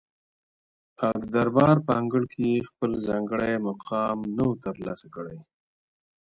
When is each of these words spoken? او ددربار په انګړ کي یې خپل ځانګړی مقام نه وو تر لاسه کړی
او 1.03 1.13
ددربار 1.21 1.77
په 1.85 1.91
انګړ 1.99 2.23
کي 2.31 2.43
یې 2.53 2.67
خپل 2.69 2.91
ځانګړی 3.07 3.53
مقام 3.67 4.17
نه 4.35 4.43
وو 4.47 4.59
تر 4.63 4.75
لاسه 4.85 5.07
کړی 5.15 5.37